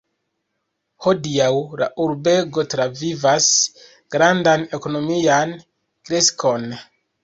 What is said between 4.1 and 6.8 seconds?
grandan ekonomian kreskon.